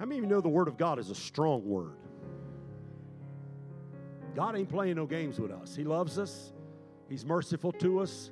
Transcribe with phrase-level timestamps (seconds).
[0.00, 1.98] How many of you know the Word of God is a strong word?
[4.34, 5.76] God ain't playing no games with us.
[5.76, 6.54] He loves us,
[7.10, 8.30] He's merciful to us,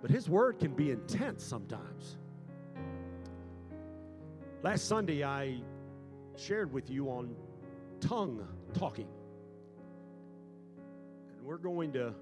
[0.00, 2.18] but His Word can be intense sometimes.
[4.64, 5.60] Last Sunday, I
[6.36, 7.36] shared with you on
[8.00, 8.44] tongue
[8.74, 9.08] talking.
[11.38, 12.12] And we're going to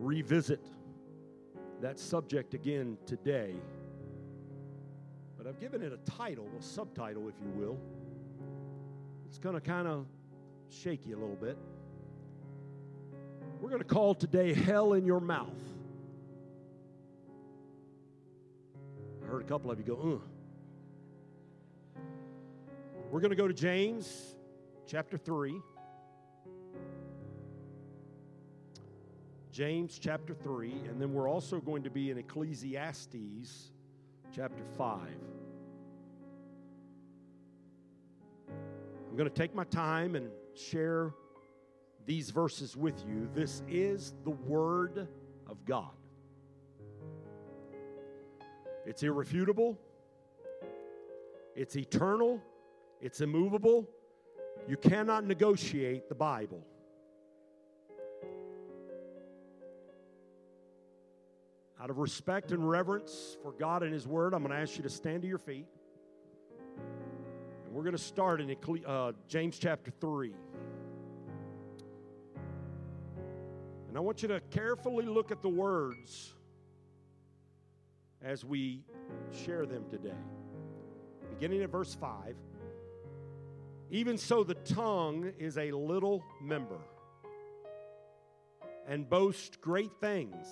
[0.00, 0.66] revisit
[1.80, 3.54] that subject again today.
[5.42, 7.76] But I've given it a title, a subtitle, if you will.
[9.26, 10.06] It's going to kind of
[10.68, 11.58] shake you a little bit.
[13.60, 15.58] We're going to call today Hell in Your Mouth.
[19.20, 20.20] I heard a couple of you go,
[21.96, 22.04] Ugh.
[23.10, 24.36] We're going to go to James
[24.86, 25.60] chapter 3.
[29.50, 33.71] James chapter 3, and then we're also going to be in Ecclesiastes
[34.34, 34.98] chapter 5.
[38.48, 41.12] I'm going to take my time and share
[42.06, 43.28] these verses with you.
[43.34, 45.06] This is the Word
[45.46, 45.90] of God.
[48.86, 49.78] It's irrefutable,
[51.54, 52.40] it's eternal,
[53.02, 53.86] it's immovable.
[54.66, 56.64] You cannot negotiate the Bible.
[61.82, 64.84] Out of respect and reverence for God and His Word, I'm going to ask you
[64.84, 65.66] to stand to your feet.
[67.66, 70.32] And we're going to start in uh, James chapter 3.
[73.88, 76.34] And I want you to carefully look at the words
[78.22, 78.84] as we
[79.44, 80.14] share them today.
[81.30, 82.36] Beginning at verse 5.
[83.90, 86.78] Even so, the tongue is a little member
[88.86, 90.46] and boasts great things.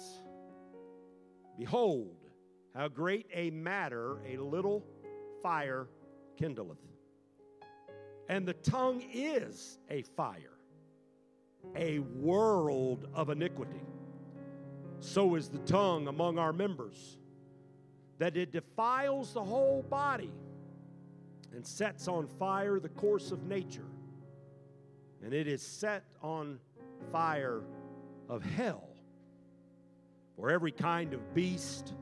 [1.59, 2.17] Behold,
[2.75, 4.85] how great a matter a little
[5.43, 5.89] fire
[6.41, 6.77] kindleth.
[8.29, 10.59] And the tongue is a fire,
[11.75, 13.83] a world of iniquity.
[15.01, 17.19] So is the tongue among our members,
[18.19, 20.33] that it defiles the whole body
[21.53, 23.89] and sets on fire the course of nature.
[25.25, 26.61] And it is set on
[27.11, 27.63] fire
[28.29, 28.90] of hell
[30.41, 31.93] for every kind of beast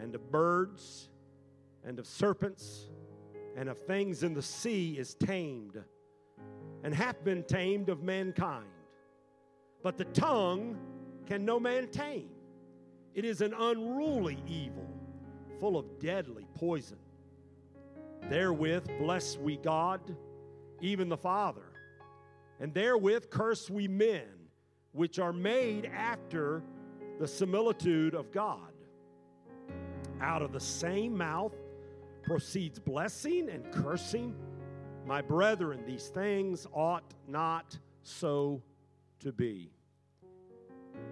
[0.00, 1.10] and of birds
[1.84, 2.90] and of serpents
[3.56, 5.80] and of things in the sea is tamed
[6.82, 8.66] and hath been tamed of mankind.
[9.84, 10.76] But the tongue
[11.26, 12.30] can no man tame.
[13.14, 14.88] It is an unruly evil,
[15.60, 16.98] full of deadly poison.
[18.28, 20.00] Therewith bless we God,
[20.80, 21.70] even the Father,
[22.58, 24.26] and therewith curse we men,
[24.92, 26.64] which are made after
[27.18, 28.72] the similitude of God.
[30.20, 31.54] Out of the same mouth
[32.22, 34.34] proceeds blessing and cursing.
[35.06, 38.62] My brethren, these things ought not so
[39.20, 39.70] to be.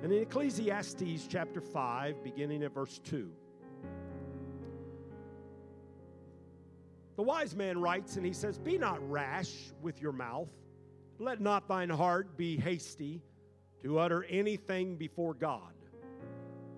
[0.02, 3.30] And in Ecclesiastes chapter 5, beginning at verse 2,
[7.16, 10.50] the wise man writes and he says, Be not rash with your mouth,
[11.18, 13.20] let not thine heart be hasty
[13.82, 15.72] to utter anything before God.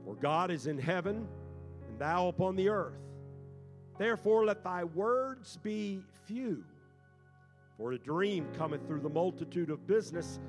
[0.04, 1.28] For God is in heaven,
[1.88, 2.98] and thou upon the earth.
[3.98, 6.64] Therefore, let thy words be few.
[7.76, 10.40] For a dream cometh through the multitude of business,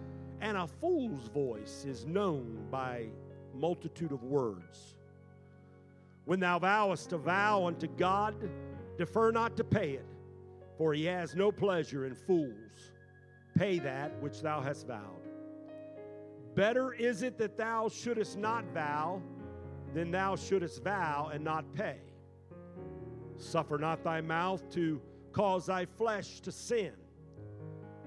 [0.41, 3.08] and a fool's voice is known by
[3.53, 4.96] multitude of words.
[6.25, 8.35] When thou vowest a vow unto God,
[8.97, 10.06] defer not to pay it,
[10.78, 12.91] for he has no pleasure in fools.
[13.58, 15.28] Pay that which thou hast vowed.
[16.56, 19.22] Better is it that thou shouldest not vow
[19.94, 21.98] then thou shouldest vow and not pay.
[23.38, 26.94] Suffer not thy mouth to cause thy flesh to sin.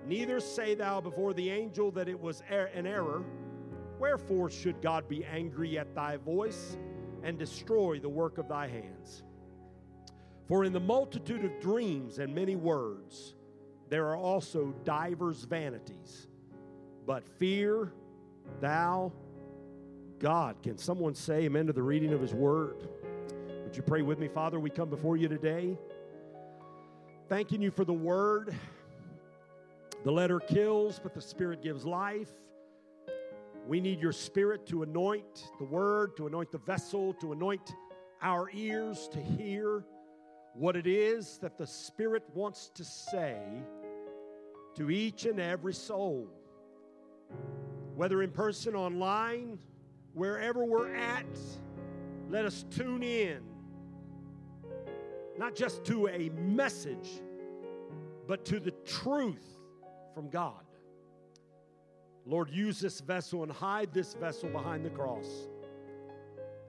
[0.07, 3.25] Neither say thou before the angel that it was er- an error.
[3.99, 6.77] Wherefore should God be angry at thy voice
[7.23, 9.25] and destroy the work of thy hands?
[10.47, 13.35] For in the multitude of dreams and many words,
[13.89, 16.29] there are also divers vanities.
[17.05, 17.93] But fear
[18.61, 19.13] thou
[20.19, 20.63] God.
[20.63, 22.89] Can someone say amen to the reading of His Word?
[23.65, 24.59] Would you pray with me, Father?
[24.59, 25.77] We come before you today,
[27.29, 28.55] thanking you for the Word.
[30.05, 32.31] The letter kills, but the Spirit gives life.
[33.67, 37.75] We need your Spirit to anoint the Word, to anoint the vessel, to anoint
[38.23, 39.85] our ears to hear
[40.55, 43.39] what it is that the Spirit wants to say
[44.77, 46.29] to each and every soul,
[47.95, 49.59] whether in person, online,
[50.17, 51.27] wherever we're at,
[52.31, 53.41] let us tune in,
[55.39, 57.21] not just to a message,
[58.27, 59.45] but to the truth
[60.15, 60.65] from God.
[62.25, 65.29] Lord, use this vessel and hide this vessel behind the cross.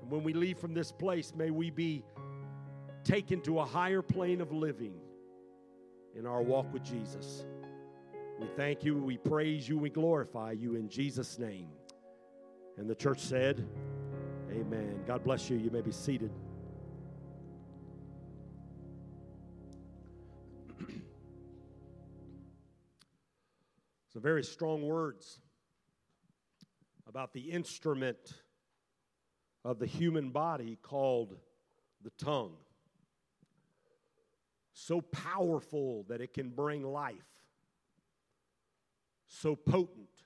[0.02, 2.04] And when we leave from this place, may we be
[3.06, 4.94] taken to a higher plane of living
[6.16, 7.46] in our walk with Jesus.
[8.40, 11.70] We thank you, we praise you, we glorify you in Jesus' name.
[12.78, 13.68] And the church said,
[14.52, 15.02] Amen.
[15.06, 15.58] God bless you.
[15.58, 16.32] You may be seated.
[24.14, 25.40] Some very strong words
[27.08, 28.34] about the instrument
[29.66, 31.36] of the human body called
[32.04, 32.54] the tongue.
[34.74, 37.16] So powerful that it can bring life,
[39.28, 40.17] so potent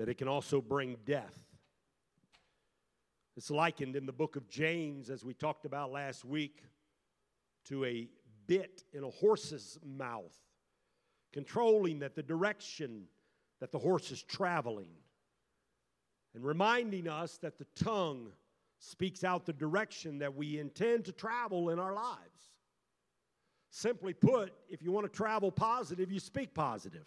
[0.00, 1.36] that it can also bring death.
[3.36, 6.62] It's likened in the book of James, as we talked about last week,
[7.66, 8.08] to a
[8.46, 10.34] bit in a horse's mouth,
[11.34, 13.08] controlling that the direction
[13.60, 14.88] that the horse is traveling
[16.34, 18.28] and reminding us that the tongue
[18.78, 22.54] speaks out the direction that we intend to travel in our lives.
[23.68, 27.04] Simply put, if you want to travel positive, you speak positive.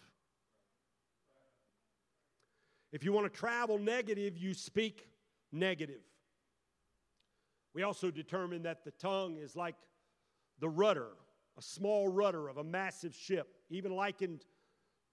[2.94, 5.08] If you want to travel negative, you speak
[5.50, 6.02] negative.
[7.74, 9.74] We also determine that the tongue is like
[10.60, 11.08] the rudder,
[11.58, 14.44] a small rudder of a massive ship, even likened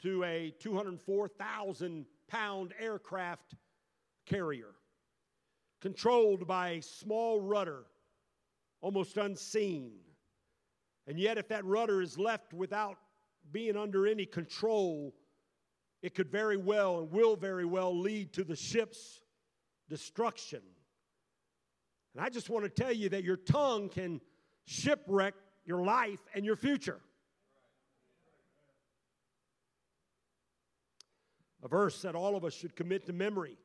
[0.04, 3.56] to a 204,000 pound aircraft
[4.28, 4.76] carrier,
[5.82, 7.86] controlled by a small rudder,
[8.82, 9.94] almost unseen.
[11.08, 13.00] And yet, if that rudder is left without
[13.52, 15.16] being under any control,
[16.02, 19.22] it could very well and will very well lead to the ship's
[19.90, 20.62] destruction.
[22.14, 24.20] And I just want to tell you that your tongue can
[24.66, 25.34] shipwreck
[25.66, 27.00] your life and your future.
[31.64, 33.58] A verse that all of us should commit to memory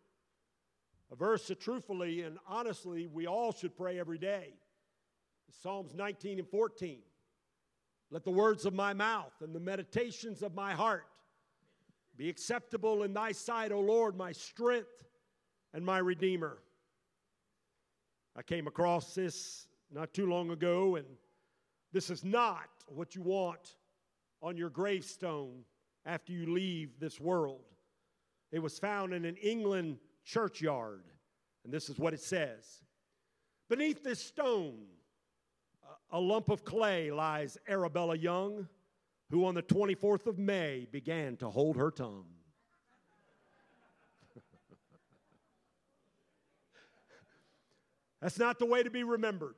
[1.10, 4.54] a verse that truthfully and honestly we all should pray every day.
[5.62, 6.98] Psalms 19 and 14.
[8.10, 11.04] Let the words of my mouth and the meditations of my heart
[12.16, 15.04] be acceptable in thy sight, O Lord, my strength
[15.74, 16.58] and my redeemer.
[18.34, 21.06] I came across this not too long ago, and
[21.92, 23.76] this is not what you want
[24.42, 25.64] on your gravestone
[26.04, 27.64] after you leave this world.
[28.52, 31.02] It was found in an England churchyard.
[31.64, 32.82] And this is what it says
[33.68, 34.84] Beneath this stone,
[36.10, 38.68] a lump of clay lies Arabella Young,
[39.30, 42.26] who on the 24th of May began to hold her tongue.
[48.20, 49.54] That's not the way to be remembered.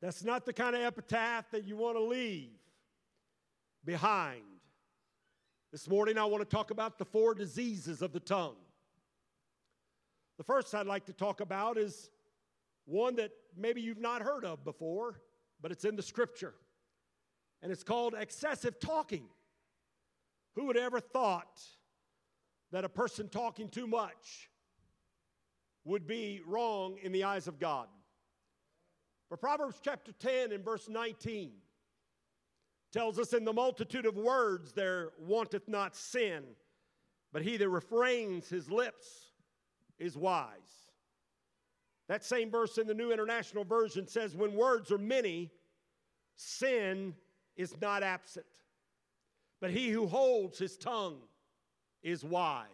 [0.00, 2.50] That's not the kind of epitaph that you want to leave
[3.84, 4.42] behind.
[5.72, 8.56] This morning, I want to talk about the four diseases of the tongue.
[10.38, 12.10] The first I'd like to talk about is
[12.84, 15.20] one that maybe you've not heard of before,
[15.60, 16.54] but it's in the scripture.
[17.66, 19.24] And it's called excessive talking.
[20.54, 21.60] Who would ever thought
[22.70, 24.50] that a person talking too much
[25.84, 27.88] would be wrong in the eyes of God?
[29.28, 31.54] But Proverbs chapter 10 and verse 19
[32.92, 36.44] tells us, In the multitude of words there wanteth not sin,
[37.32, 39.32] but he that refrains his lips
[39.98, 40.92] is wise.
[42.06, 45.50] That same verse in the New International Version says, When words are many,
[46.36, 47.16] sin
[47.56, 48.46] is not absent.
[49.60, 51.18] But he who holds his tongue
[52.02, 52.66] is wise.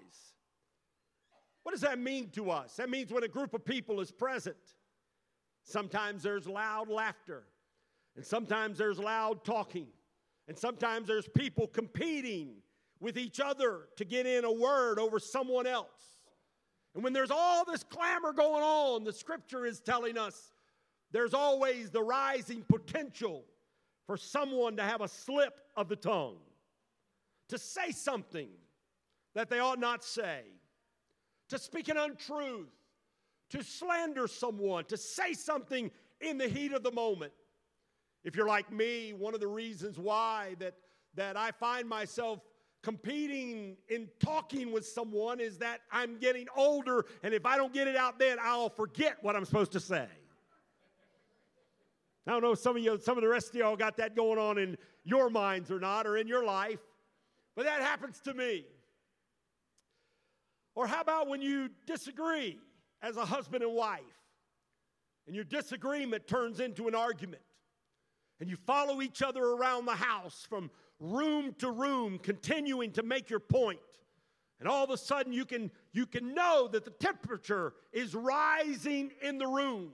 [1.63, 2.77] What does that mean to us?
[2.77, 4.57] That means when a group of people is present,
[5.65, 7.45] sometimes there's loud laughter,
[8.17, 9.87] and sometimes there's loud talking,
[10.49, 12.57] and sometimes there's people competing
[12.99, 16.19] with each other to get in a word over someone else.
[16.95, 20.53] And when there's all this clamor going on, the scripture is telling us
[21.11, 23.45] there's always the rising potential
[24.13, 26.37] for someone to have a slip of the tongue,
[27.49, 28.51] to say something
[29.35, 30.43] that they ought not say,
[31.49, 32.69] to speak an untruth,
[33.49, 35.91] to slander someone, to say something
[36.21, 37.33] in the heat of the moment.
[38.23, 40.75] If you're like me, one of the reasons why that,
[41.15, 42.41] that I find myself
[42.83, 47.89] competing in talking with someone is that I'm getting older, and if I don't get
[47.89, 50.07] it out then, I'll forget what I'm supposed to say.
[52.27, 54.39] I don't know some of you, some of the rest of y'all got that going
[54.39, 56.79] on in your minds or not, or in your life,
[57.57, 58.65] but that happens to me.
[60.75, 62.59] Or how about when you disagree
[63.03, 64.01] as a husband and wife,
[65.27, 67.43] and your disagreement turns into an argument?
[68.43, 73.31] and you follow each other around the house from room to room, continuing to make
[73.31, 73.41] your.
[74.59, 79.13] And all of a sudden you can you can know that the temperature is rising
[79.23, 79.93] in the room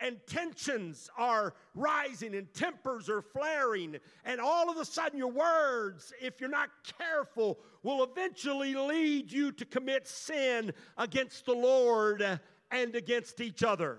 [0.00, 6.12] and tensions are rising and tempers are flaring and all of a sudden your words
[6.20, 12.96] if you're not careful will eventually lead you to commit sin against the Lord and
[12.96, 13.98] against each other.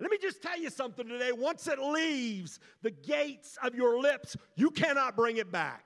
[0.00, 1.32] Let me just tell you something today.
[1.32, 5.84] Once it leaves the gates of your lips, you cannot bring it back.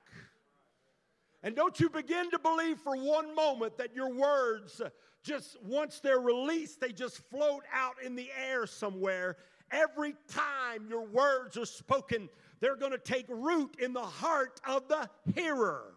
[1.41, 4.81] And don't you begin to believe for one moment that your words,
[5.23, 9.37] just once they're released, they just float out in the air somewhere.
[9.71, 14.87] Every time your words are spoken, they're going to take root in the heart of
[14.87, 15.95] the hearer.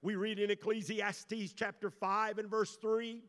[0.00, 3.22] We read in Ecclesiastes chapter 5 and verse 3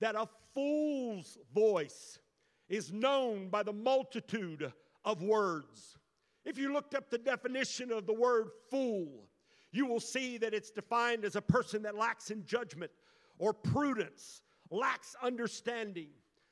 [0.00, 2.18] that a fool's voice
[2.68, 4.72] is known by the multitude
[5.04, 5.96] of words.
[6.44, 9.28] If you looked up the definition of the word fool,
[9.70, 12.90] you will see that it's defined as a person that lacks in judgment
[13.42, 16.06] or prudence, lacks understanding.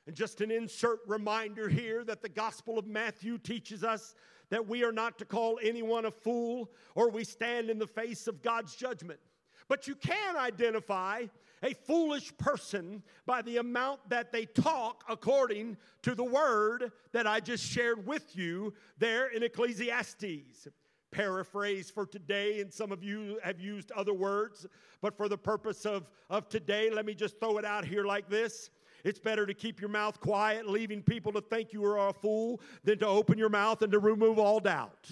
[0.08, 4.16] And just an insert reminder here that the Gospel of Matthew teaches us
[4.48, 8.26] that we are not to call anyone a fool or we stand in the face
[8.26, 9.20] of God's judgment.
[9.68, 11.26] But you can identify
[11.62, 17.38] a foolish person by the amount that they talk according to the word that I
[17.38, 20.66] just shared with you there in Ecclesiastes.
[21.10, 24.66] Paraphrase for today, and some of you have used other words,
[25.00, 28.28] but for the purpose of, of today, let me just throw it out here like
[28.28, 28.70] this.
[29.02, 32.60] It's better to keep your mouth quiet, leaving people to think you are a fool,
[32.84, 35.10] than to open your mouth and to remove all doubt.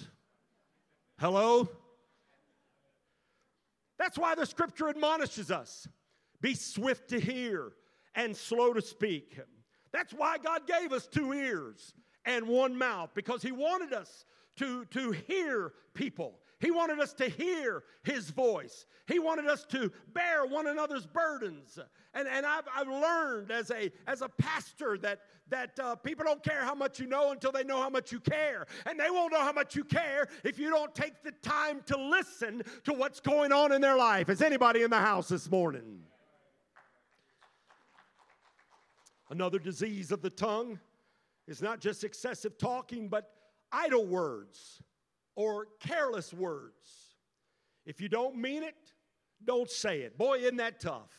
[1.19, 1.67] Hello?
[3.97, 5.87] That's why the scripture admonishes us
[6.41, 7.73] be swift to hear
[8.15, 9.37] and slow to speak.
[9.91, 11.93] That's why God gave us two ears
[12.25, 14.25] and one mouth, because He wanted us
[14.59, 16.39] to, to hear people.
[16.59, 18.85] He wanted us to hear his voice.
[19.07, 21.79] He wanted us to bear one another's burdens.
[22.13, 26.43] And, and I've, I've learned as a, as a pastor that, that uh, people don't
[26.43, 28.67] care how much you know until they know how much you care.
[28.85, 31.97] And they won't know how much you care if you don't take the time to
[31.97, 34.27] listen to what's going on in their life.
[34.27, 36.01] Is anybody in the house this morning?
[39.29, 40.77] Another disease of the tongue
[41.47, 43.31] is not just excessive talking, but
[43.71, 44.81] idle words
[45.35, 47.15] or careless words.
[47.85, 48.75] If you don't mean it,
[49.45, 50.17] don't say it.
[50.17, 51.11] Boy, isn't that tough?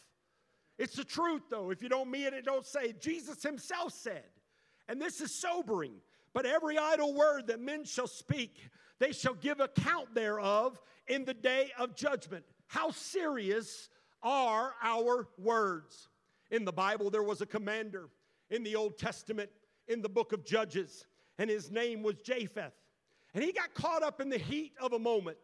[0.79, 1.71] It's the truth, though.
[1.71, 3.01] If you don't mean it, don't say it.
[3.01, 4.25] Jesus himself said,
[4.89, 5.93] and this is sobering,
[6.33, 11.35] but every idle word that men shall speak, they shall give account thereof in the
[11.35, 12.45] day of judgment.
[12.67, 13.89] How serious
[14.23, 16.09] are our words?
[16.51, 18.09] In the Bible, there was a commander
[18.51, 19.51] in the Old Testament,
[19.89, 21.07] in the book of Judges,
[21.41, 22.71] and his name was Jephthah.
[23.33, 25.39] And he got caught up in the heat of a moment,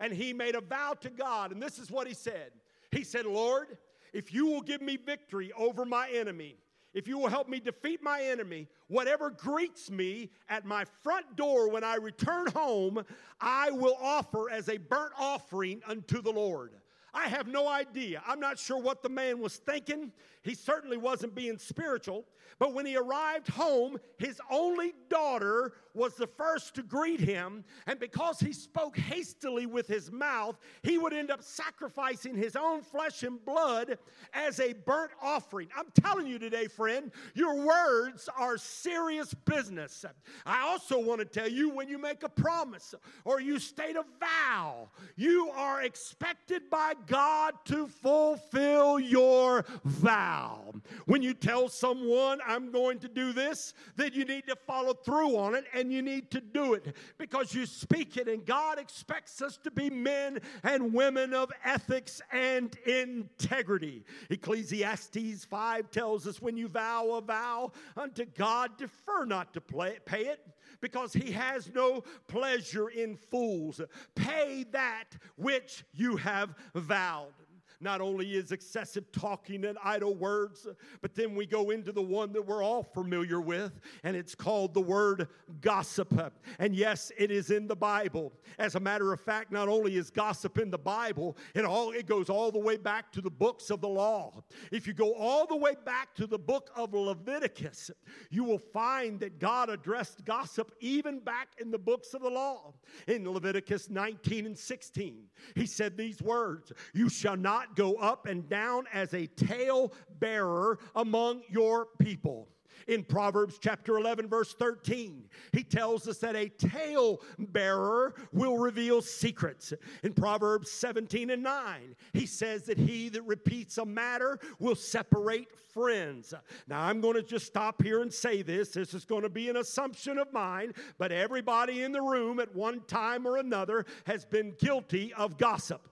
[0.00, 1.52] and he made a vow to God.
[1.52, 2.50] And this is what he said
[2.90, 3.78] He said, Lord,
[4.12, 6.56] if you will give me victory over my enemy,
[6.92, 11.70] if you will help me defeat my enemy, whatever greets me at my front door
[11.70, 13.04] when I return home,
[13.40, 16.72] I will offer as a burnt offering unto the Lord.
[17.14, 18.22] I have no idea.
[18.26, 20.12] I'm not sure what the man was thinking.
[20.42, 22.24] He certainly wasn't being spiritual.
[22.58, 27.64] But when he arrived home, his only daughter was the first to greet him.
[27.86, 32.82] And because he spoke hastily with his mouth, he would end up sacrificing his own
[32.82, 33.98] flesh and blood
[34.32, 35.68] as a burnt offering.
[35.76, 40.04] I'm telling you today, friend, your words are serious business.
[40.46, 44.04] I also want to tell you when you make a promise or you state a
[44.18, 50.72] vow, you are expected by God to fulfill your vow.
[51.06, 55.36] When you tell someone, I'm going to do this, then you need to follow through
[55.36, 58.28] on it and you need to do it because you speak it.
[58.28, 64.04] And God expects us to be men and women of ethics and integrity.
[64.30, 70.26] Ecclesiastes 5 tells us when you vow a vow unto God, defer not to pay
[70.26, 70.40] it
[70.80, 73.80] because he has no pleasure in fools.
[74.14, 77.32] Pay that which you have vowed.
[77.80, 80.66] Not only is excessive talking and idle words,
[81.00, 84.74] but then we go into the one that we're all familiar with, and it's called
[84.74, 85.28] the word
[85.60, 86.12] gossip.
[86.58, 88.32] And yes, it is in the Bible.
[88.58, 92.06] As a matter of fact, not only is gossip in the Bible, it all it
[92.06, 94.42] goes all the way back to the books of the law.
[94.72, 97.90] If you go all the way back to the book of Leviticus,
[98.30, 102.74] you will find that God addressed gossip even back in the books of the law.
[103.06, 107.36] In Leviticus 19 and 16, he said these words, "You shall
[107.68, 112.48] not go up and down as a tale bearer among your people.
[112.86, 119.02] In Proverbs chapter 11, verse 13, he tells us that a tale bearer will reveal
[119.02, 119.74] secrets.
[120.04, 125.48] In Proverbs 17 and 9, he says that he that repeats a matter will separate
[125.74, 126.32] friends.
[126.66, 128.70] Now, I'm going to just stop here and say this.
[128.70, 132.54] This is going to be an assumption of mine, but everybody in the room at
[132.54, 135.88] one time or another has been guilty of gossip.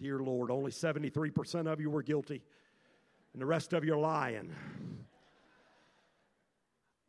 [0.00, 2.42] Dear Lord, only 73% of you were guilty
[3.36, 4.50] and the rest of you are lying.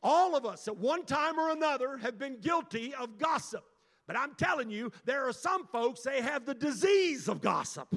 [0.03, 3.63] All of us at one time or another have been guilty of gossip.
[4.07, 7.93] But I'm telling you, there are some folks, they have the disease of gossip.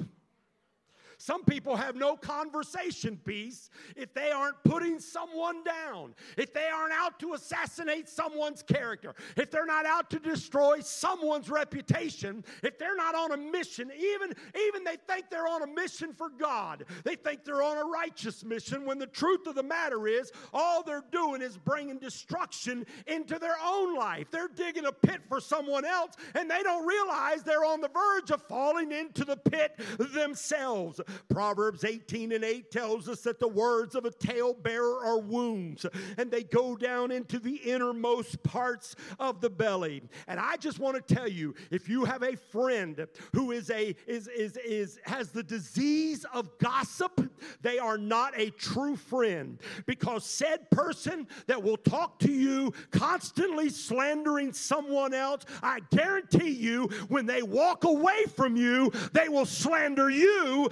[1.21, 6.93] Some people have no conversation piece if they aren't putting someone down, if they aren't
[6.93, 12.95] out to assassinate someone's character, if they're not out to destroy someone's reputation, if they're
[12.95, 14.33] not on a mission, even,
[14.67, 16.85] even they think they're on a mission for God.
[17.03, 20.81] They think they're on a righteous mission when the truth of the matter is all
[20.81, 24.31] they're doing is bringing destruction into their own life.
[24.31, 28.31] They're digging a pit for someone else and they don't realize they're on the verge
[28.31, 30.99] of falling into the pit themselves.
[31.29, 35.85] Proverbs 18 and 8 tells us that the words of a talebearer are wounds
[36.17, 40.01] and they go down into the innermost parts of the belly.
[40.27, 43.95] And I just want to tell you if you have a friend who is a
[44.07, 50.25] is is is has the disease of gossip, they are not a true friend because
[50.25, 57.25] said person that will talk to you constantly slandering someone else, I guarantee you when
[57.25, 60.69] they walk away from you, they will slander you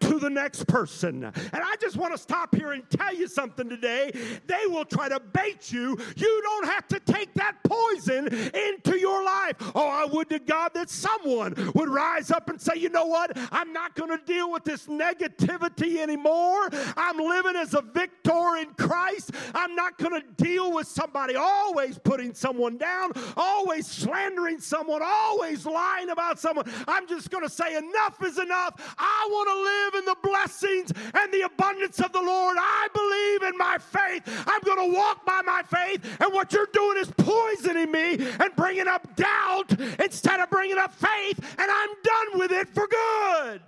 [0.00, 1.24] to the next person.
[1.24, 4.12] And I just want to stop here and tell you something today.
[4.46, 5.96] They will try to bait you.
[6.16, 9.56] You don't have to take that poison into your life.
[9.74, 13.36] Oh, I would to God that someone would rise up and say, you know what?
[13.50, 16.68] I'm not going to deal with this negativity anymore.
[16.96, 19.32] I'm living as a victor in Christ.
[19.54, 25.66] I'm not going to deal with somebody always putting someone down, always slandering someone, always
[25.66, 26.70] lying about someone.
[26.88, 28.94] I'm just going to say, enough is enough.
[28.98, 32.56] I want to live in the blessings and the abundance of the Lord.
[32.58, 34.22] I believe in my faith.
[34.46, 36.04] I'm going to walk by my faith.
[36.20, 40.92] And what you're doing is poisoning me and bringing up doubt instead of bringing up
[40.92, 41.38] faith.
[41.58, 43.62] And I'm done with it for good.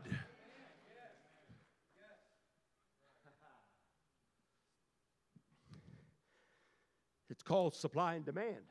[7.31, 8.63] It's called supply and demand.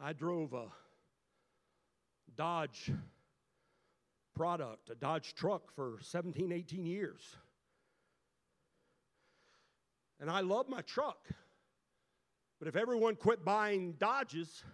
[0.00, 0.66] I drove a
[2.36, 2.92] Dodge
[4.34, 7.36] product, a Dodge truck, for 17, 18 years.
[10.20, 11.28] And I love my truck.
[12.58, 14.64] But if everyone quit buying Dodges,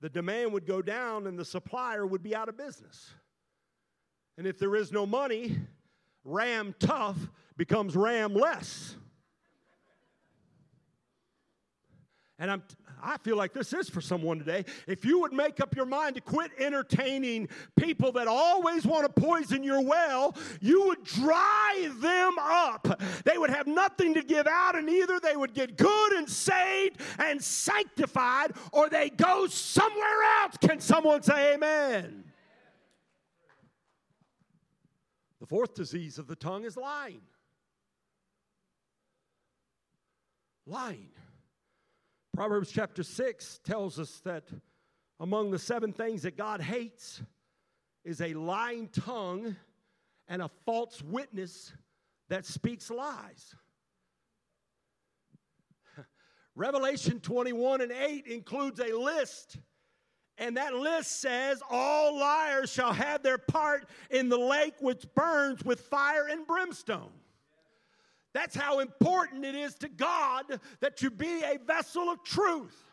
[0.00, 3.14] the demand would go down and the supplier would be out of business.
[4.36, 5.56] And if there is no money,
[6.24, 7.16] Ram tough
[7.56, 8.96] becomes Ram less.
[12.38, 12.62] And I'm,
[13.00, 14.64] I feel like this is for someone today.
[14.88, 19.22] If you would make up your mind to quit entertaining people that always want to
[19.22, 23.00] poison your well, you would dry them up.
[23.24, 27.00] They would have nothing to give out, and either they would get good and saved
[27.18, 30.56] and sanctified, or they go somewhere else.
[30.60, 32.24] Can someone say amen?
[35.38, 37.20] The fourth disease of the tongue is lying.
[40.66, 41.10] Lying.
[42.34, 44.42] Proverbs chapter 6 tells us that
[45.20, 47.22] among the seven things that God hates
[48.04, 49.54] is a lying tongue
[50.26, 51.72] and a false witness
[52.28, 53.54] that speaks lies.
[56.56, 59.58] Revelation 21 and 8 includes a list,
[60.36, 65.64] and that list says, All liars shall have their part in the lake which burns
[65.64, 67.12] with fire and brimstone.
[68.34, 70.44] That's how important it is to God
[70.80, 72.83] that you be a vessel of truth.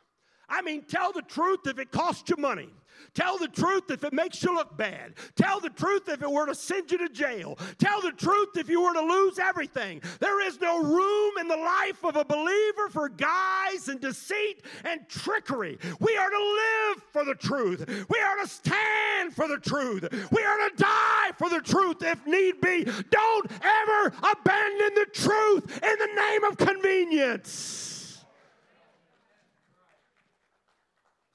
[0.51, 2.69] I mean, tell the truth if it costs you money.
[3.13, 5.13] Tell the truth if it makes you look bad.
[5.35, 7.57] Tell the truth if it were to send you to jail.
[7.77, 10.01] Tell the truth if you were to lose everything.
[10.19, 15.07] There is no room in the life of a believer for guise and deceit and
[15.09, 15.77] trickery.
[15.99, 18.05] We are to live for the truth.
[18.09, 20.07] We are to stand for the truth.
[20.31, 22.83] We are to die for the truth if need be.
[22.83, 27.90] Don't ever abandon the truth in the name of convenience.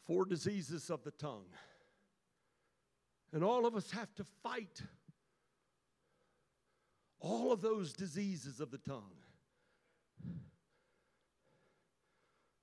[0.07, 1.47] Four diseases of the tongue.
[3.33, 4.83] And all of us have to fight
[7.21, 9.17] all of those diseases of the tongue.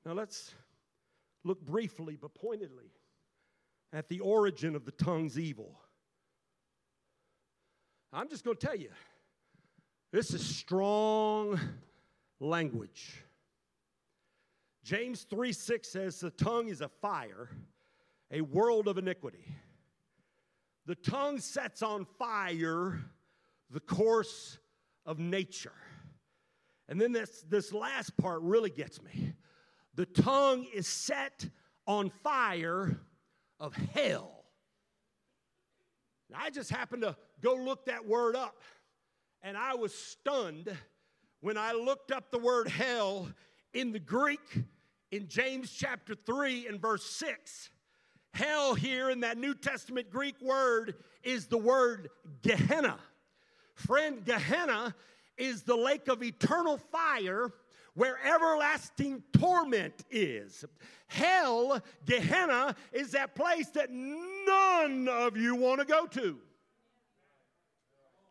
[0.06, 0.54] Now let's
[1.44, 2.92] look briefly but pointedly
[3.92, 5.80] at the origin of the tongue's evil.
[8.12, 8.90] I'm just going to tell you
[10.12, 11.60] This is strong
[12.40, 13.23] language.
[14.84, 17.50] James 3 6 says, The tongue is a fire,
[18.32, 19.56] a world of iniquity.
[20.86, 23.00] The tongue sets on fire
[23.70, 24.60] the course
[25.06, 25.72] of nature.
[26.90, 29.34] And then this, this last part really gets me.
[29.96, 31.48] The tongue is set
[31.88, 33.00] on fire
[33.60, 34.44] of hell.
[36.36, 38.62] I just happened to go look that word up,
[39.44, 40.70] and I was stunned
[41.42, 43.30] when I looked up the word hell
[43.74, 44.64] in the Greek
[45.14, 47.70] in James chapter 3 and verse 6.
[48.34, 52.10] Hell, here in that New Testament Greek word, is the word
[52.42, 52.98] Gehenna.
[53.76, 54.96] Friend, Gehenna
[55.38, 57.52] is the lake of eternal fire
[57.94, 60.66] where everlasting torment is.
[61.06, 66.40] Hell, Gehenna, is that place that none of you want to go to.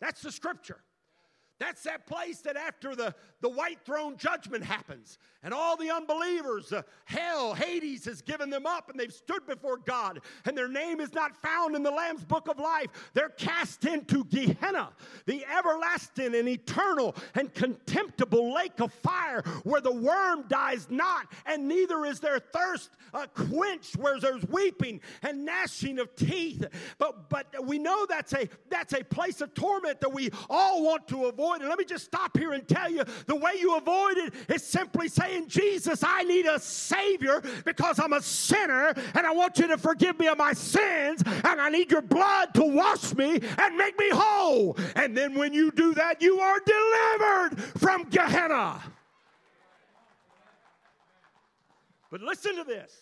[0.00, 0.80] That's the scripture.
[1.62, 6.72] That's that place that after the, the white throne judgment happens and all the unbelievers,
[6.72, 10.98] uh, hell, Hades has given them up and they've stood before God and their name
[10.98, 12.88] is not found in the Lamb's book of life.
[13.14, 14.90] They're cast into Gehenna,
[15.26, 21.68] the everlasting and eternal and contemptible lake of fire where the worm dies not and
[21.68, 26.66] neither is their thirst uh, quenched, where there's weeping and gnashing of teeth.
[26.98, 31.06] But, but we know that's a, that's a place of torment that we all want
[31.08, 31.51] to avoid.
[31.60, 34.64] And let me just stop here and tell you the way you avoid it is
[34.64, 39.66] simply saying, Jesus, I need a Savior because I'm a sinner and I want you
[39.68, 43.76] to forgive me of my sins and I need your blood to wash me and
[43.76, 44.76] make me whole.
[44.96, 48.80] And then when you do that, you are delivered from Gehenna.
[52.10, 52.92] But listen to this.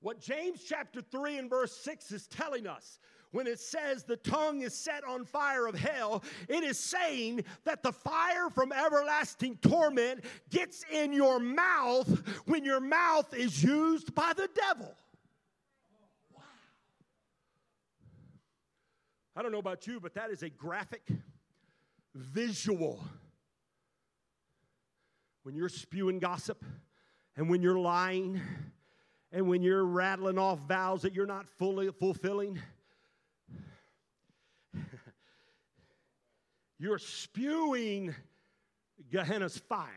[0.00, 2.98] What James chapter 3 and verse 6 is telling us
[3.30, 7.82] when it says the tongue is set on fire of hell, it is saying that
[7.82, 12.08] the fire from everlasting torment gets in your mouth
[12.46, 14.94] when your mouth is used by the devil.
[16.34, 16.42] Wow.
[19.36, 21.06] I don't know about you, but that is a graphic
[22.14, 23.04] visual.
[25.42, 26.64] When you're spewing gossip
[27.36, 28.40] and when you're lying
[29.32, 32.58] and when you're rattling off vows that you're not fully fulfilling
[36.78, 38.14] You're spewing
[39.10, 39.88] Gehenna's fire.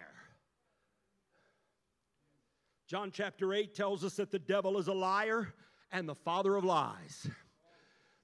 [2.87, 5.53] John chapter 8 tells us that the devil is a liar
[5.91, 7.27] and the father of lies.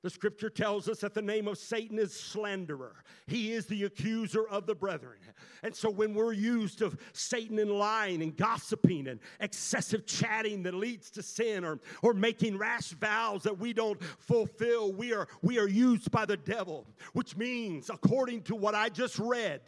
[0.04, 3.04] The scripture tells us that the name of Satan is slanderer.
[3.26, 5.18] He is the accuser of the brethren.
[5.64, 10.76] And so when we're used of Satan and lying and gossiping and excessive chatting that
[10.76, 15.58] leads to sin or, or making rash vows that we don't fulfill, we are, we
[15.58, 19.62] are used by the devil, which means, according to what I just read,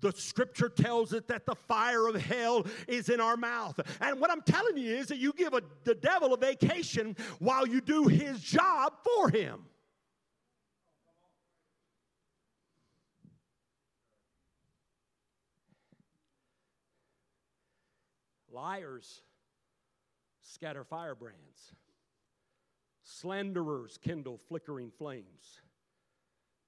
[0.00, 3.78] the scripture tells it that the fire of hell is in our mouth.
[4.00, 7.68] And what I'm telling you is that you give a, the devil a vacation while
[7.68, 9.64] you do his job for him.
[18.56, 19.20] Liars
[20.40, 21.74] scatter firebrands.
[23.04, 25.60] Slanderers kindle flickering flames.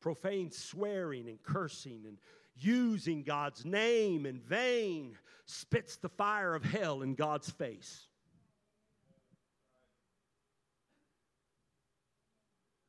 [0.01, 2.19] Profane swearing and cursing and
[2.55, 8.07] using God's name in vain spits the fire of hell in God's face.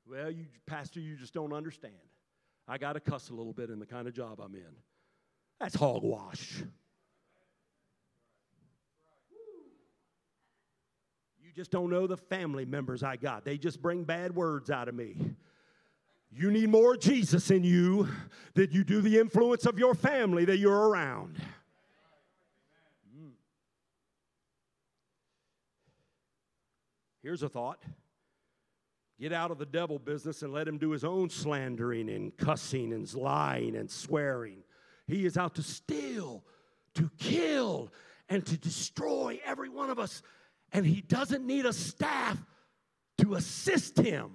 [0.06, 1.94] Well, you, Pastor, you just don't understand.
[2.68, 4.76] I got to cuss a little bit in the kind of job I'm in.
[5.60, 6.64] That's hogwash.
[11.50, 13.44] You just don't know the family members I got.
[13.44, 15.16] They just bring bad words out of me.
[16.32, 18.08] You need more Jesus in you
[18.54, 21.42] than you do the influence of your family that you're around.
[27.24, 27.84] Here's a thought
[29.20, 32.94] get out of the devil business and let him do his own slandering and cussing
[32.94, 34.60] and lying and swearing.
[35.08, 36.44] He is out to steal,
[36.94, 37.92] to kill,
[38.30, 40.22] and to destroy every one of us
[40.72, 42.38] and he doesn't need a staff
[43.18, 44.32] to assist him.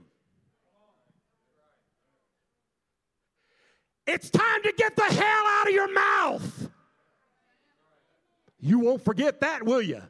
[4.07, 6.70] It's time to get the hell out of your mouth.
[8.61, 10.03] You won't forget that, will you?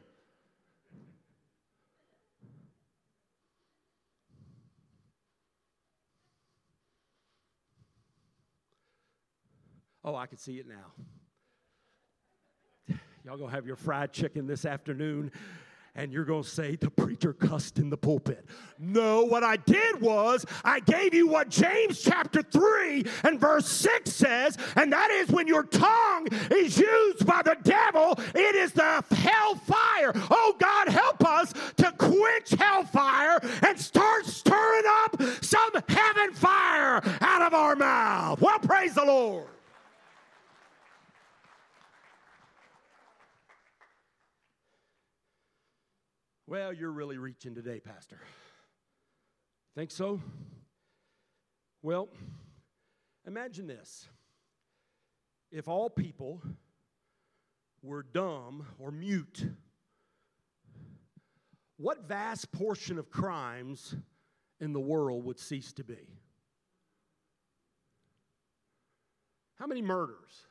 [10.03, 10.93] Oh, I can see it now.
[13.25, 15.31] Y'all gonna have your fried chicken this afternoon
[15.95, 18.45] and you're going to say the preacher cussed in the pulpit.
[18.77, 24.11] No, what I did was I gave you what James chapter 3 and verse 6
[24.11, 29.03] says, and that is when your tongue is used by the devil, it is the
[29.11, 30.11] hellfire.
[30.29, 37.41] Oh, God, help us to quench hellfire and start stirring up some heaven fire out
[37.41, 38.41] of our mouth.
[38.41, 39.54] Well, praise the Lord.
[46.47, 48.19] Well, you're really reaching today, Pastor.
[49.73, 50.21] Think so?
[51.81, 52.07] Well,
[53.25, 54.07] imagine this.
[55.51, 56.43] If all people
[57.81, 59.47] were dumb or mute,
[61.77, 63.95] what vast portion of crimes
[64.59, 66.09] in the world would cease to be?
[69.55, 70.45] How many murders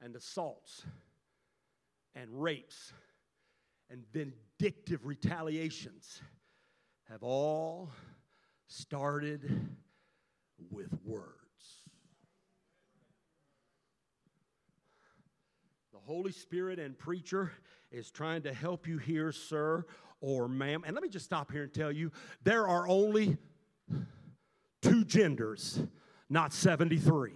[0.00, 0.84] and assaults
[2.16, 2.92] and rapes
[3.88, 4.43] and vindictive
[5.04, 6.20] retaliations
[7.10, 7.90] have all
[8.66, 9.68] started
[10.70, 11.30] with words.
[15.92, 17.52] The Holy Spirit and preacher
[17.90, 19.84] is trying to help you here, sir
[20.20, 20.82] or ma'am.
[20.86, 22.10] And let me just stop here and tell you
[22.42, 23.36] there are only
[24.80, 25.80] two genders,
[26.30, 27.32] not 73.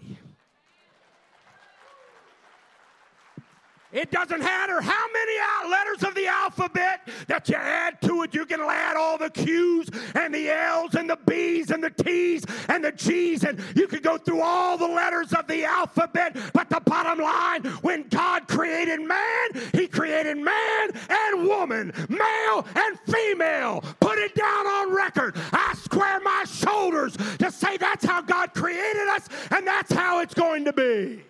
[3.92, 8.34] It doesn't matter how many letters of the alphabet that you add to it.
[8.34, 12.44] You can add all the Q's and the L's and the B's and the T's
[12.68, 16.36] and the G's, and you can go through all the letters of the alphabet.
[16.52, 22.98] But the bottom line when God created man, He created man and woman, male and
[23.06, 23.82] female.
[24.00, 25.34] Put it down on record.
[25.52, 30.34] I square my shoulders to say that's how God created us, and that's how it's
[30.34, 31.22] going to be.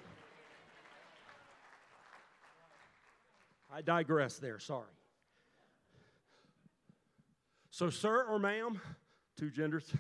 [3.71, 4.87] I digress there, sorry.
[7.71, 8.81] So, sir or ma'am,
[9.37, 9.93] two genders,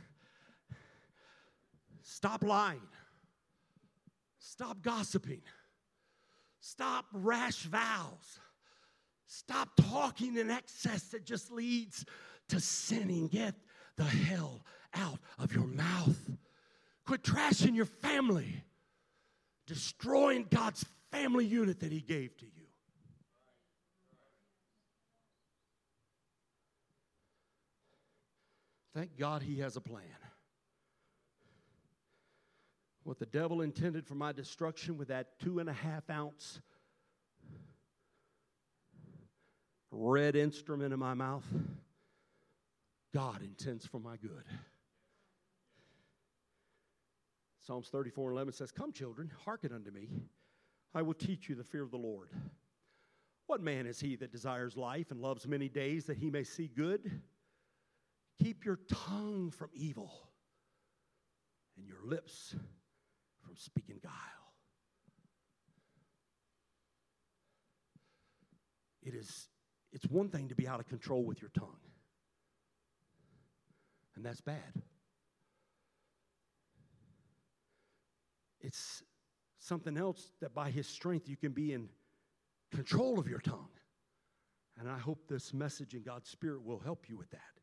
[2.02, 2.80] stop lying.
[4.38, 5.42] Stop gossiping.
[6.60, 8.40] Stop rash vows.
[9.26, 12.04] Stop talking in excess that just leads
[12.48, 13.28] to sinning.
[13.28, 13.54] Get
[13.96, 16.18] the hell out of your mouth.
[17.06, 18.64] Quit trashing your family,
[19.66, 22.57] destroying God's family unit that He gave to you.
[28.98, 30.02] Thank God he has a plan.
[33.04, 36.60] What the devil intended for my destruction with that two and a half ounce
[39.92, 41.44] red instrument in my mouth,
[43.14, 44.42] God intends for my good.
[47.64, 50.08] Psalms 34 and 11 says, Come, children, hearken unto me.
[50.92, 52.30] I will teach you the fear of the Lord.
[53.46, 56.66] What man is he that desires life and loves many days that he may see
[56.66, 57.22] good?
[58.42, 60.12] Keep your tongue from evil
[61.76, 62.54] and your lips
[63.44, 64.12] from speaking guile.
[69.02, 69.48] It is
[69.92, 71.80] it's one thing to be out of control with your tongue.
[74.16, 74.82] And that's bad.
[78.60, 79.02] It's
[79.58, 81.88] something else that by his strength you can be in
[82.72, 83.68] control of your tongue.
[84.78, 87.57] And I hope this message in God's Spirit will help you with that.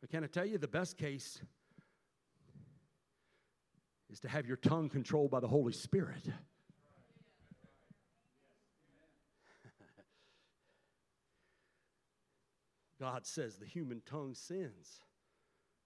[0.00, 1.40] But can I tell you the best case
[4.10, 6.24] is to have your tongue controlled by the Holy Spirit.
[13.00, 15.00] God says the human tongue sins,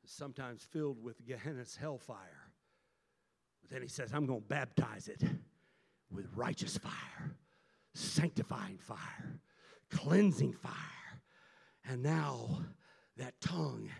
[0.04, 2.50] sometimes filled with Gehenna's hellfire.
[3.62, 5.22] But then he says, I'm going to baptize it
[6.10, 7.34] with righteous fire,
[7.94, 9.40] sanctifying fire,
[9.90, 10.72] cleansing fire.
[11.88, 12.62] And now
[13.16, 13.90] that tongue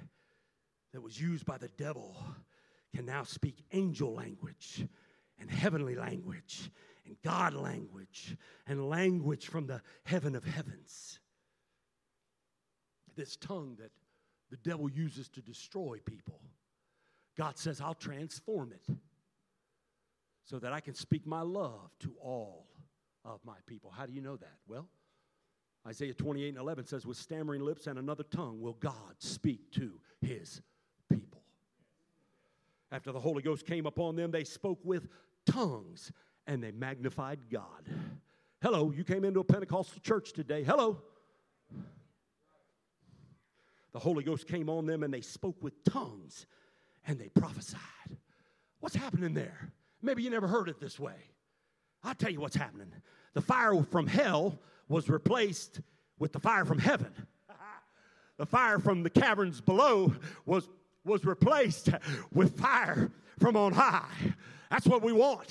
[0.93, 2.17] that was used by the devil
[2.95, 4.87] can now speak angel language
[5.39, 6.71] and heavenly language
[7.07, 11.19] and God language and language from the heaven of heavens.
[13.17, 13.91] This tongue that
[14.51, 16.41] the devil uses to destroy people,
[17.37, 18.97] God says, I'll transform it
[20.45, 22.67] so that I can speak my love to all
[23.25, 23.91] of my people.
[23.91, 24.59] How do you know that?
[24.67, 24.89] Well,
[25.87, 29.93] Isaiah 28 and 11 says, With stammering lips and another tongue will God speak to
[30.21, 30.63] his
[31.11, 31.43] people.
[32.93, 35.09] After the Holy Ghost came upon them, they spoke with
[35.45, 36.13] tongues
[36.47, 37.89] and they magnified God.
[38.63, 40.63] Hello, you came into a Pentecostal church today.
[40.63, 41.03] Hello.
[43.93, 46.47] The Holy Ghost came on them and they spoke with tongues
[47.07, 47.81] and they prophesied.
[48.81, 49.73] What's happening there?
[50.01, 51.15] Maybe you never heard it this way.
[52.05, 52.93] I'll tell you what's happening.
[53.35, 54.61] The fire from hell
[54.93, 55.81] was replaced
[56.19, 57.11] with the fire from heaven.
[58.37, 60.69] The fire from the caverns below was,
[61.05, 61.89] was replaced
[62.33, 64.35] with fire from on high.
[64.71, 65.51] That's what we want.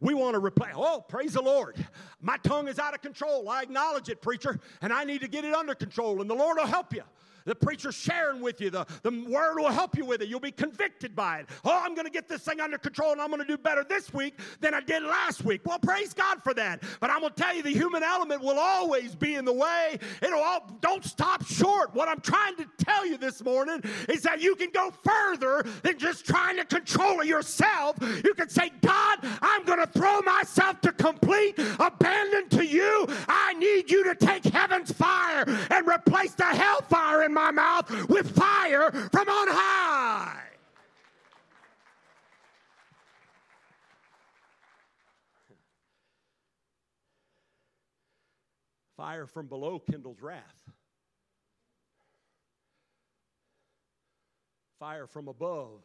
[0.00, 0.74] We want to replace.
[0.76, 1.84] Oh, praise the Lord.
[2.20, 3.48] My tongue is out of control.
[3.48, 6.56] I acknowledge it, preacher, and I need to get it under control, and the Lord
[6.58, 7.02] will help you.
[7.44, 8.70] The preacher sharing with you.
[8.70, 10.28] The, the word will help you with it.
[10.28, 11.46] You'll be convicted by it.
[11.64, 13.84] Oh, I'm going to get this thing under control and I'm going to do better
[13.88, 15.62] this week than I did last week.
[15.64, 16.82] Well, praise God for that.
[17.00, 19.98] But I'm going to tell you, the human element will always be in the way.
[20.22, 21.94] It'll all, don't stop short.
[21.94, 25.98] What I'm trying to tell you this morning is that you can go further than
[25.98, 27.96] just trying to control yourself.
[28.24, 33.06] You can say, God, I'm going to throw myself to complete abandon to you.
[33.28, 36.44] I need you to take heaven's fire and replace the
[38.08, 40.42] with fire from on high.
[48.96, 50.70] Fire from below kindles wrath.
[54.78, 55.82] Fire from above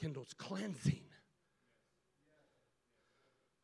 [0.00, 1.04] kindles cleansing.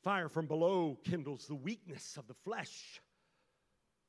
[0.02, 3.00] Fire from below kindles the weakness of the flesh.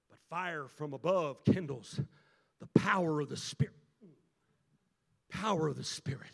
[0.10, 2.00] But fire from above kindles
[2.60, 3.74] the power of the Spirit.
[5.30, 6.32] Power of the Spirit.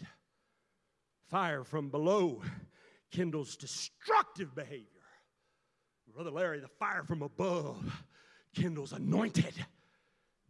[1.30, 2.42] Fire from below
[3.12, 4.88] kindles destructive behavior.
[6.14, 8.04] Brother Larry, the fire from above
[8.54, 9.54] kindles anointed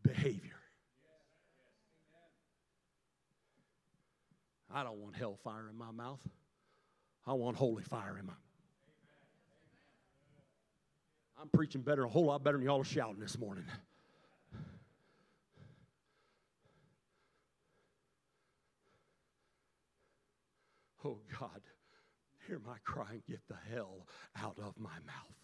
[0.03, 0.51] behavior.
[4.71, 6.19] I don't want hellfire in my mouth.
[7.25, 8.41] I want holy fire in my mouth.
[11.41, 13.65] I'm preaching better, a whole lot better than y'all are shouting this morning.
[21.05, 21.61] Oh God,
[22.47, 24.07] hear my cry and get the hell
[24.41, 25.35] out of my mouth.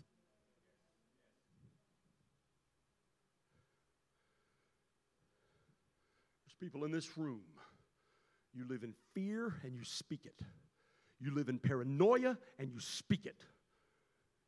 [6.44, 7.44] There's people in this room.
[8.56, 10.40] You live in fear and you speak it.
[11.20, 13.44] You live in paranoia and you speak it.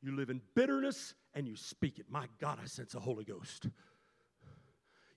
[0.01, 2.07] You live in bitterness and you speak it.
[2.09, 3.67] My God, I sense the Holy Ghost.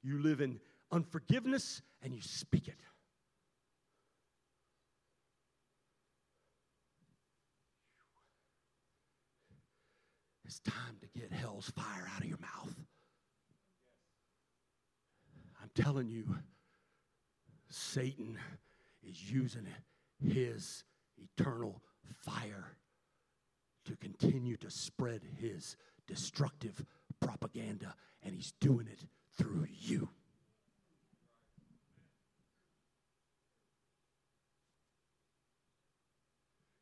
[0.03, 0.61] You live in
[0.93, 2.77] unforgiveness and you speak it.
[10.47, 12.73] It's time to get hell's fire out of your mouth.
[15.61, 16.37] I'm telling you,
[17.69, 18.39] Satan
[19.03, 19.67] is using
[20.25, 20.85] his
[21.19, 21.83] eternal
[22.25, 22.77] fire
[23.87, 26.85] to continue to spread his destructive
[27.19, 29.01] propaganda, and he's doing it
[29.37, 30.09] through you.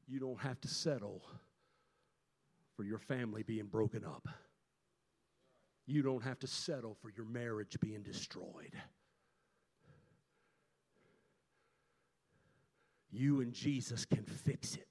[0.06, 1.24] You don't have to settle
[2.76, 4.26] for your family being broken up.
[5.86, 8.72] You don't have to settle for your marriage being destroyed.
[13.10, 14.88] You and Jesus can fix it.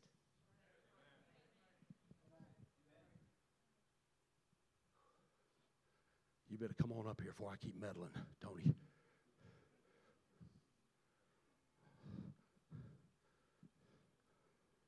[6.50, 8.76] You better come on up here before I keep meddling, Tony.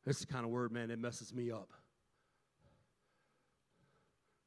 [0.05, 1.71] This is the kind of word, man, that messes me up.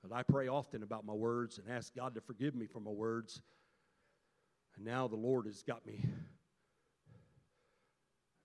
[0.08, 2.90] But I pray often about my words and ask God to forgive me for my
[2.90, 3.42] words.
[4.76, 6.04] And now the Lord has got me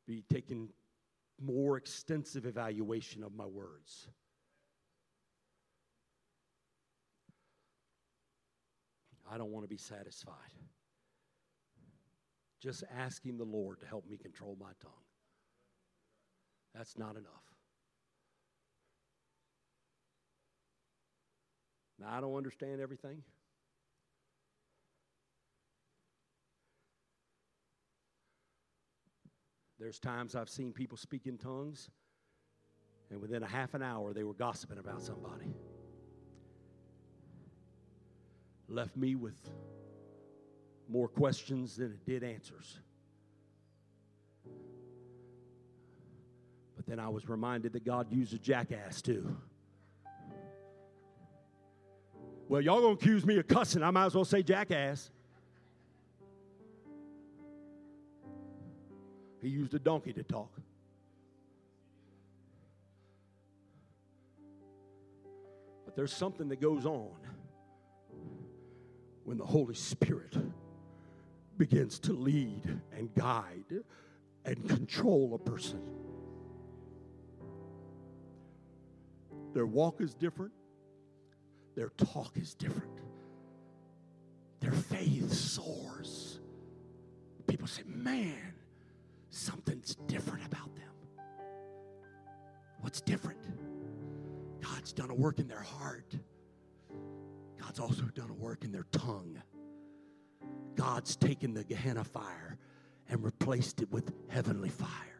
[0.06, 0.69] be taking
[1.41, 4.08] more extensive evaluation of my words.
[9.32, 10.36] I don't want to be satisfied.
[12.62, 14.91] Just asking the Lord to help me control my tongue.
[16.76, 17.53] That's not enough.
[22.04, 23.24] Now, I don't understand everything.
[29.80, 31.89] There's times I've seen people speak in tongues,
[33.10, 35.54] and within a half an hour, they were gossiping about somebody.
[38.68, 39.38] Left me with
[40.89, 42.80] more questions than it did answers.
[46.76, 49.36] But then I was reminded that God used a jackass too.
[52.54, 53.82] Well, y'all gonna accuse me of cussing.
[53.82, 55.10] I might as well say jackass.
[59.41, 60.51] He used a donkey to talk.
[65.84, 67.10] But there's something that goes on
[69.24, 70.38] when the Holy Spirit
[71.58, 73.82] begins to lead and guide
[74.45, 75.82] and control a person.
[79.56, 80.54] Their walk is different,
[81.76, 83.01] their talk is different.
[84.59, 86.39] Their faith soars.
[87.47, 88.53] People say, man,
[89.30, 91.26] something's different about them.
[92.80, 93.39] What's different?
[94.61, 96.15] God's done a work in their heart.
[97.59, 99.41] God's also done a work in their tongue.
[100.76, 102.57] God's taken the Gehenna fire
[103.09, 105.12] and replaced it with heavenly fire.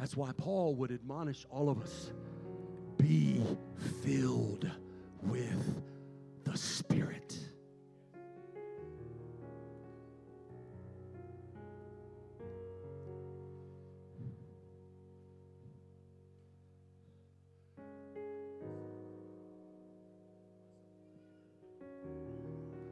[0.00, 2.10] That's why Paul would admonish all of us
[2.96, 3.42] be
[4.02, 4.66] filled
[5.20, 5.82] with
[6.44, 7.36] the Spirit.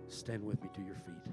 [0.08, 1.32] Stand with me to your feet.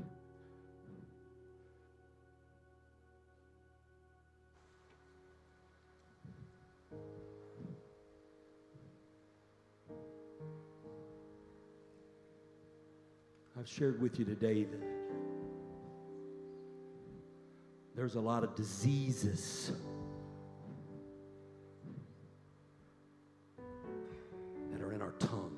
[13.66, 14.80] I've shared with you today that
[17.95, 19.72] there's a lot of diseases
[24.72, 25.57] that are in our tongue.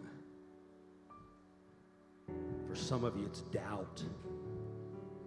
[2.70, 4.02] For some of you, it's doubt.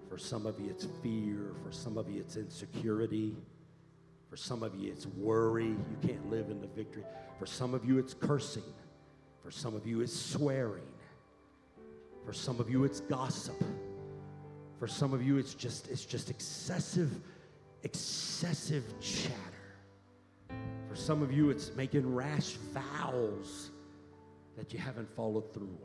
[0.08, 1.52] For some of you, it's fear.
[1.62, 3.36] For some of you, it's insecurity.
[4.30, 5.66] For some of you, it's worry.
[5.66, 7.04] You can't live in the victory.
[7.38, 8.64] For some of you, it's cursing.
[9.42, 10.89] For some of you, it's swearing.
[12.30, 13.60] For some of you, it's gossip.
[14.78, 17.10] For some of you, it's just, it's just excessive,
[17.82, 19.34] excessive chatter.
[20.88, 23.72] For some of you, it's making rash vows
[24.56, 25.76] that you haven't followed through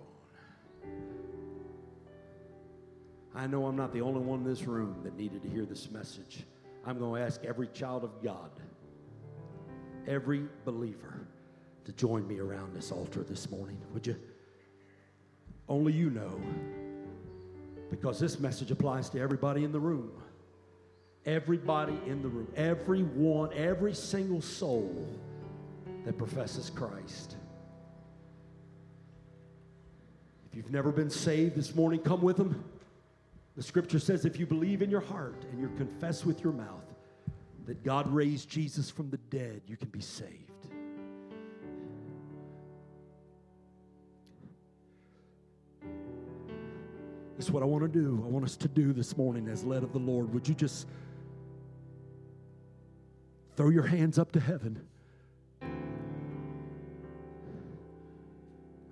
[0.84, 0.92] on.
[3.34, 5.90] I know I'm not the only one in this room that needed to hear this
[5.90, 6.44] message.
[6.86, 8.52] I'm going to ask every child of God,
[10.08, 11.26] every believer,
[11.86, 13.82] to join me around this altar this morning.
[13.96, 14.16] Would you?
[15.68, 16.40] Only you know.
[17.90, 20.12] Because this message applies to everybody in the room.
[21.26, 22.48] Everybody in the room.
[22.56, 25.08] Everyone, every single soul
[26.06, 27.36] that professes Christ.
[30.50, 32.64] If you've never been saved this morning, come with them.
[33.56, 36.84] The scripture says if you believe in your heart and you confess with your mouth
[37.66, 40.45] that God raised Jesus from the dead, you can be saved.
[47.38, 48.24] Is what I want to do.
[48.26, 50.34] I want us to do this morning as led of the Lord.
[50.34, 50.88] Would you just
[53.58, 54.80] throw your hands up to heaven?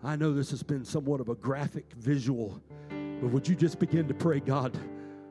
[0.04, 2.62] I know this has been somewhat of a graphic visual,
[3.22, 4.78] but would you just begin to pray, God,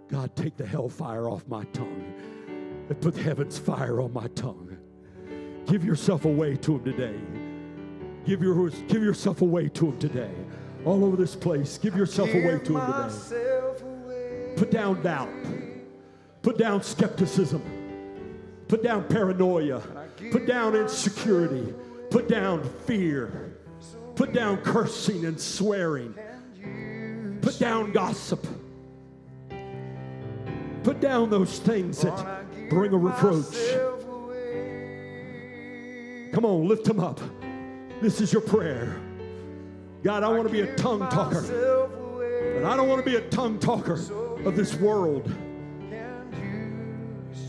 [0.09, 2.15] God, take the hellfire off my tongue
[2.89, 4.79] and put heaven's fire on my tongue.
[5.67, 7.21] Give yourself away to Him today.
[8.25, 10.35] Give, your, give yourself away to Him today
[10.85, 11.79] all over this place.
[11.79, 14.55] Give yourself away to Him today.
[14.57, 15.31] Put down doubt.
[16.43, 17.63] Put down skepticism.
[18.69, 19.81] Put down paranoia.
[20.31, 21.75] Put down insecurity.
[22.11, 23.57] Put down fear.
[24.15, 26.15] Put down cursing and swearing.
[27.41, 28.47] Put down gossip.
[30.83, 33.55] Put down those things that bring a reproach.
[36.33, 37.21] Come on, lift them up.
[38.01, 39.01] This is your prayer.
[40.03, 41.43] God, I want to be a tongue talker.
[41.43, 44.01] But I don't want to be a tongue talker
[44.45, 45.33] of this world.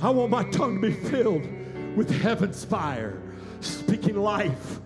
[0.01, 1.47] I want my tongue to be filled
[1.95, 3.21] with heaven's fire,
[3.61, 4.79] speaking life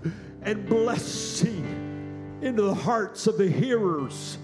[0.43, 4.38] and blessing into the hearts of the hearers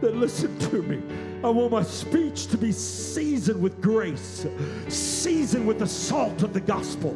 [0.00, 1.02] that listen to me.
[1.42, 4.46] I want my speech to be seasoned with grace,
[4.88, 7.14] seasoned with the salt of the gospel.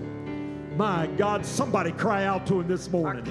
[0.76, 3.24] My God, somebody cry out to him this morning.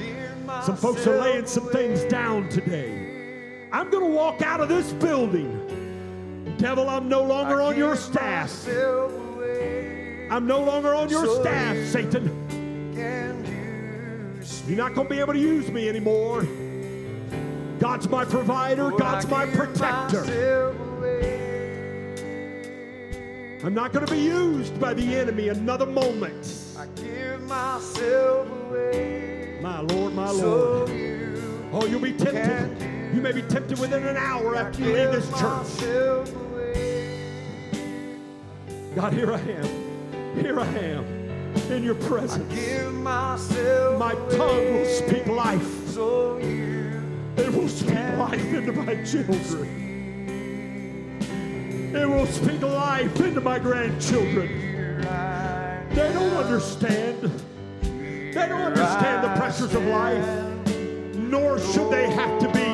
[0.63, 3.67] Some folks are laying some things down today.
[3.71, 6.55] I'm going to walk out of this building.
[6.57, 8.65] Devil, I'm no longer on your staff.
[10.29, 12.31] I'm no longer on your staff, Satan.
[14.67, 16.47] You're not going to be able to use me anymore.
[17.79, 20.23] God's my provider, God's my protector.
[23.63, 26.55] I'm not going to be used by the enemy another moment.
[26.77, 29.06] I give myself away.
[29.67, 30.89] My Lord, my Lord.
[31.73, 33.13] oh, you'll be tempted.
[33.13, 35.67] You may be tempted within an hour after you leave this church.
[38.95, 40.39] God, here I am.
[40.39, 41.03] Here I am
[41.69, 42.49] in your presence.
[43.03, 45.97] My tongue will speak life.
[47.37, 49.67] It will speak life into my children.
[51.93, 54.47] It will speak life into my grandchildren.
[55.89, 57.46] They don't understand.
[58.37, 60.23] They don't understand the pressures of life,
[61.15, 62.67] nor should they have to be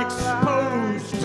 [0.00, 1.22] exposed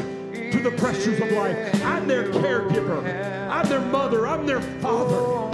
[0.52, 1.86] to the pressures of life.
[1.86, 3.06] I'm their caregiver.
[3.48, 4.26] I'm their mother.
[4.26, 5.52] I'm their father.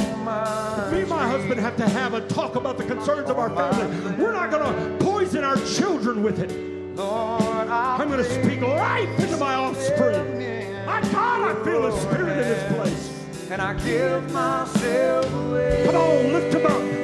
[0.93, 4.15] Me and my husband have to have a talk about the concerns of our family,
[4.15, 6.51] we're not going to poison our children with it.
[6.97, 10.37] I'm going to speak life into my offspring.
[10.85, 13.51] My God, I feel a spirit in this place.
[13.51, 15.83] And I give myself away.
[15.85, 17.00] Come on, lift him up.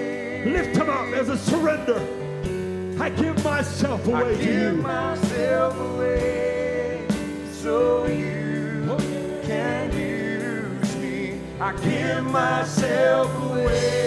[0.47, 1.99] Lift him up as a surrender.
[3.03, 4.81] I give myself I away to give you.
[4.81, 7.05] myself away
[7.51, 8.97] so you
[9.43, 11.41] can use me.
[11.59, 13.97] I give myself away.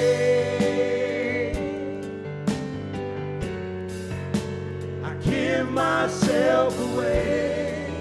[5.04, 7.92] I give myself away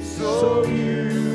[0.00, 1.27] so you